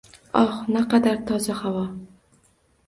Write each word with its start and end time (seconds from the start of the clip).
Oh, 0.39 0.55
naqadar 0.77 1.21
toza 1.29 1.61
havo 1.61 1.87